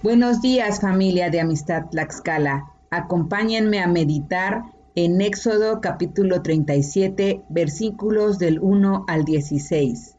[0.00, 2.72] Buenos días familia de Amistad Tlaxcala.
[2.88, 4.62] Acompáñenme a meditar
[4.94, 10.14] en Éxodo capítulo 37 versículos del 1 al 16,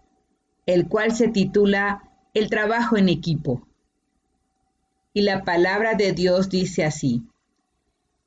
[0.65, 3.65] el cual se titula El trabajo en equipo.
[5.13, 7.23] Y la palabra de Dios dice así.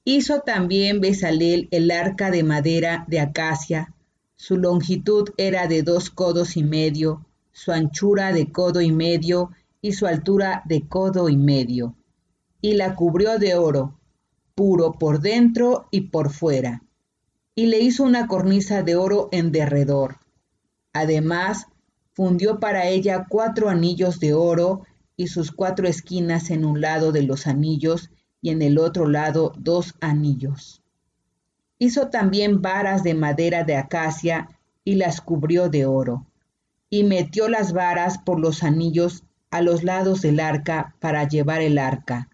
[0.04, 3.92] Hizo también Besalel el arca de madera de acacia.
[4.36, 9.50] Su longitud era de dos codos y medio, su anchura de codo y medio
[9.82, 11.96] y su altura de codo y medio,
[12.62, 13.98] y la cubrió de oro,
[14.54, 16.84] puro por dentro y por fuera,
[17.56, 20.16] y le hizo una cornisa de oro en derredor.
[20.92, 21.66] Además,
[22.12, 24.84] fundió para ella cuatro anillos de oro
[25.16, 28.10] y sus cuatro esquinas en un lado de los anillos
[28.40, 30.82] y en el otro lado dos anillos.
[31.78, 34.48] Hizo también varas de madera de acacia
[34.84, 36.26] y las cubrió de oro,
[36.88, 41.76] y metió las varas por los anillos a los lados del arca para llevar el
[41.76, 42.30] arca.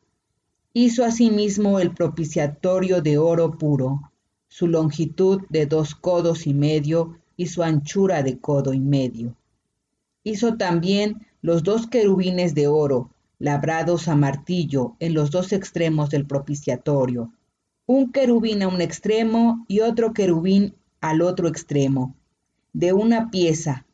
[0.72, 4.12] Hizo asimismo el propiciatorio de oro puro,
[4.46, 9.34] su longitud de dos codos y medio y su anchura de codo y medio.
[10.22, 16.24] Hizo también los dos querubines de oro, labrados a martillo en los dos extremos del
[16.24, 17.32] propiciatorio,
[17.86, 22.14] un querubín a un extremo y otro querubín al otro extremo,
[22.72, 23.86] de una pieza,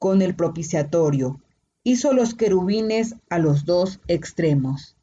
[0.00, 1.40] con el propiciatorio,
[1.84, 4.96] hizo los querubines a los dos extremos,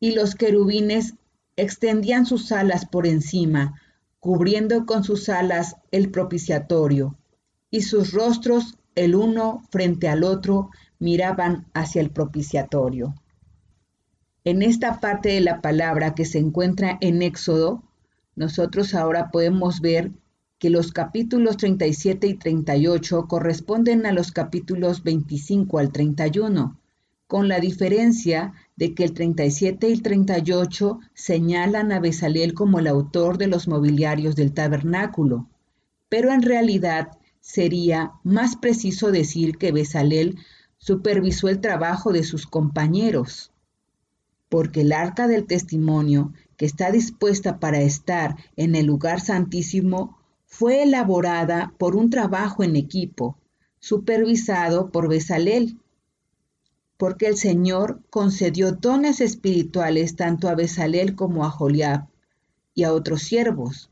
[0.00, 1.14] y los querubines
[1.56, 3.80] extendían sus alas por encima,
[4.18, 7.16] cubriendo con sus alas el propiciatorio,
[7.70, 13.14] y sus rostros el uno frente al otro miraban hacia el propiciatorio.
[14.44, 17.82] En esta parte de la palabra que se encuentra en Éxodo,
[18.34, 20.10] nosotros ahora podemos ver
[20.62, 26.78] que los capítulos 37 y 38 corresponden a los capítulos 25 al 31,
[27.26, 32.86] con la diferencia de que el 37 y el 38 señalan a Besaleel como el
[32.86, 35.48] autor de los mobiliarios del tabernáculo,
[36.08, 37.08] pero en realidad
[37.40, 40.38] sería más preciso decir que Besaleel
[40.78, 43.50] supervisó el trabajo de sus compañeros,
[44.48, 50.21] porque el arca del testimonio, que está dispuesta para estar en el lugar santísimo,
[50.52, 53.38] fue elaborada por un trabajo en equipo,
[53.80, 55.78] supervisado por Besalel,
[56.98, 62.06] porque el Señor concedió dones espirituales tanto a Besalel como a Joliab
[62.74, 63.88] y a otros siervos,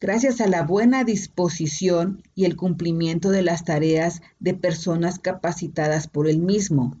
[0.00, 6.28] gracias a la buena disposición y el cumplimiento de las tareas de personas capacitadas por
[6.28, 6.96] él mismo.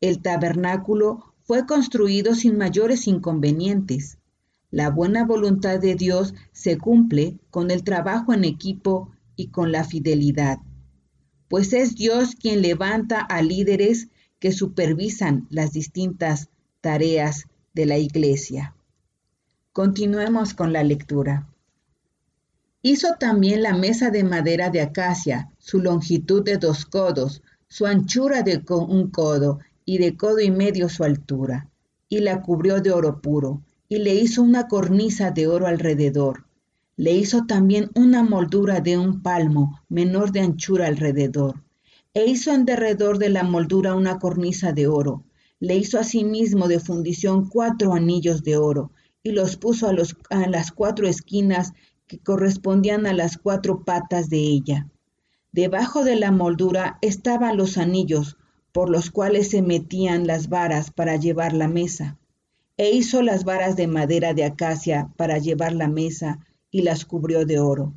[0.00, 4.16] El tabernáculo fue construido sin mayores inconvenientes.
[4.74, 9.84] La buena voluntad de Dios se cumple con el trabajo en equipo y con la
[9.84, 10.58] fidelidad,
[11.46, 14.08] pues es Dios quien levanta a líderes
[14.40, 16.48] que supervisan las distintas
[16.80, 18.74] tareas de la iglesia.
[19.72, 21.46] Continuemos con la lectura.
[22.82, 28.42] Hizo también la mesa de madera de acacia, su longitud de dos codos, su anchura
[28.42, 31.70] de un codo y de codo y medio su altura,
[32.08, 33.62] y la cubrió de oro puro
[33.94, 36.46] y le hizo una cornisa de oro alrededor.
[36.96, 41.62] Le hizo también una moldura de un palmo menor de anchura alrededor.
[42.12, 45.22] E hizo en derredor de la moldura una cornisa de oro.
[45.60, 48.90] Le hizo asimismo de fundición cuatro anillos de oro
[49.22, 51.72] y los puso a, los, a las cuatro esquinas
[52.08, 54.88] que correspondían a las cuatro patas de ella.
[55.52, 58.38] Debajo de la moldura estaban los anillos
[58.72, 62.18] por los cuales se metían las varas para llevar la mesa
[62.76, 66.40] e hizo las varas de madera de acacia para llevar la mesa
[66.70, 67.94] y las cubrió de oro.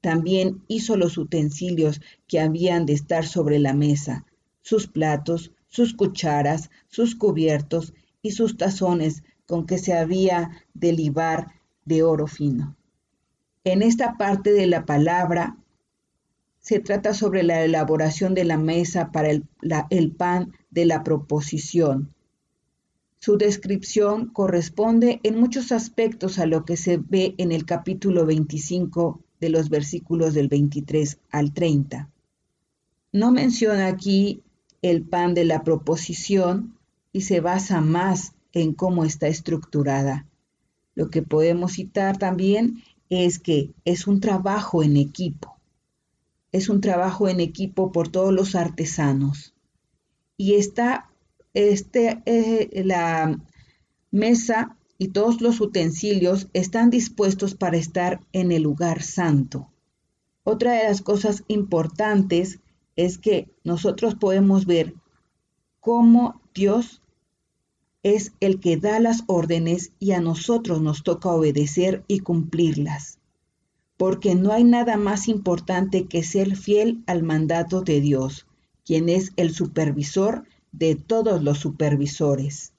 [0.00, 4.26] También hizo los utensilios que habían de estar sobre la mesa,
[4.60, 11.52] sus platos, sus cucharas, sus cubiertos y sus tazones con que se había de libar
[11.84, 12.76] de oro fino.
[13.64, 15.56] En esta parte de la palabra
[16.58, 19.44] se trata sobre la elaboración de la mesa para el,
[19.90, 22.11] el pan de la proposición,
[23.24, 29.20] su descripción corresponde en muchos aspectos a lo que se ve en el capítulo 25
[29.40, 32.10] de los versículos del 23 al 30.
[33.12, 34.42] No menciona aquí
[34.82, 36.76] el pan de la proposición
[37.12, 40.26] y se basa más en cómo está estructurada.
[40.96, 45.58] Lo que podemos citar también es que es un trabajo en equipo.
[46.50, 49.54] Es un trabajo en equipo por todos los artesanos
[50.36, 51.11] y está
[51.54, 53.38] este, eh, la
[54.10, 59.68] mesa y todos los utensilios están dispuestos para estar en el lugar santo.
[60.44, 62.60] Otra de las cosas importantes
[62.96, 64.94] es que nosotros podemos ver
[65.80, 67.02] cómo Dios
[68.02, 73.18] es el que da las órdenes y a nosotros nos toca obedecer y cumplirlas.
[73.96, 78.46] Porque no hay nada más importante que ser fiel al mandato de Dios,
[78.84, 82.72] quien es el supervisor de todos los supervisores.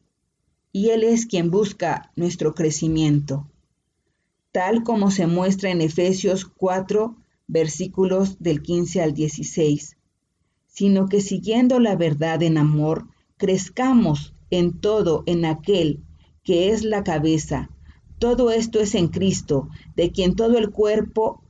[0.71, 3.47] Y Él es quien busca nuestro crecimiento,
[4.51, 7.15] tal como se muestra en Efesios 4,
[7.47, 9.97] versículos del 15 al 16,
[10.67, 13.07] sino que siguiendo la verdad en amor,
[13.37, 16.03] crezcamos en todo en aquel
[16.43, 17.69] que es la cabeza.
[18.19, 21.42] Todo esto es en Cristo, de quien todo el cuerpo,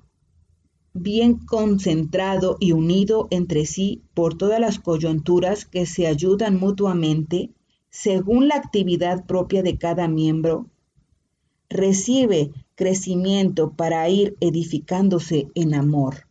[0.93, 7.49] bien concentrado y unido entre sí por todas las coyunturas que se ayudan mutuamente,
[7.89, 10.67] según la actividad propia de cada miembro,
[11.69, 16.27] recibe crecimiento para ir edificándose en amor.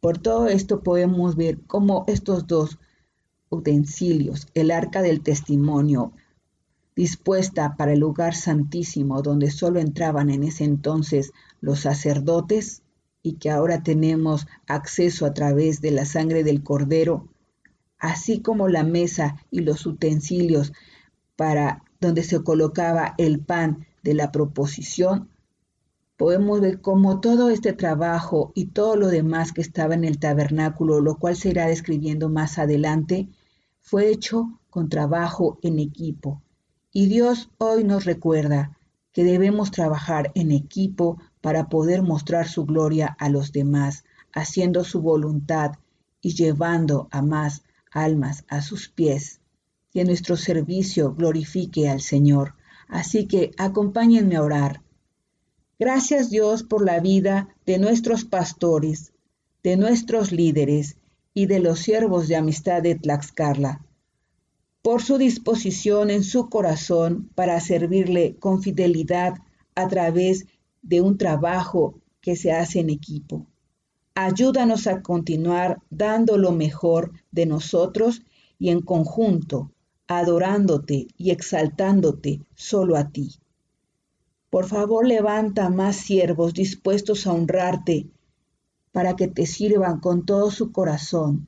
[0.00, 2.78] Por todo esto podemos ver cómo estos dos
[3.50, 6.12] utensilios, el arca del testimonio,
[6.94, 12.82] dispuesta para el lugar santísimo donde solo entraban en ese entonces los sacerdotes
[13.28, 17.28] y que ahora tenemos acceso a través de la sangre del cordero,
[17.98, 20.72] así como la mesa y los utensilios
[21.36, 25.28] para donde se colocaba el pan de la proposición,
[26.16, 31.02] podemos ver cómo todo este trabajo y todo lo demás que estaba en el tabernáculo,
[31.02, 33.28] lo cual se irá describiendo más adelante,
[33.78, 36.42] fue hecho con trabajo en equipo.
[36.92, 38.78] Y Dios hoy nos recuerda
[39.12, 45.00] que debemos trabajar en equipo para poder mostrar su gloria a los demás, haciendo su
[45.00, 45.72] voluntad
[46.20, 49.40] y llevando a más almas a sus pies.
[49.92, 52.54] Que nuestro servicio glorifique al Señor.
[52.88, 54.82] Así que acompáñenme a orar.
[55.78, 59.12] Gracias Dios por la vida de nuestros pastores,
[59.62, 60.96] de nuestros líderes
[61.34, 63.84] y de los siervos de amistad de Tlaxcala,
[64.82, 69.34] por su disposición en su corazón para servirle con fidelidad
[69.76, 70.46] a través
[70.82, 73.46] de un trabajo que se hace en equipo.
[74.14, 78.22] Ayúdanos a continuar dando lo mejor de nosotros
[78.58, 79.70] y en conjunto
[80.08, 83.36] adorándote y exaltándote solo a ti.
[84.50, 88.08] Por favor, levanta más siervos dispuestos a honrarte
[88.90, 91.46] para que te sirvan con todo su corazón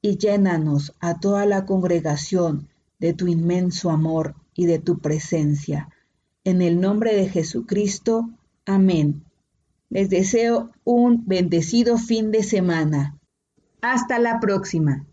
[0.00, 2.68] y llénanos a toda la congregación
[3.00, 5.90] de tu inmenso amor y de tu presencia.
[6.44, 8.30] En el nombre de Jesucristo,
[8.64, 9.24] amén.
[9.90, 13.18] Les deseo un bendecido fin de semana.
[13.82, 15.06] Hasta la próxima.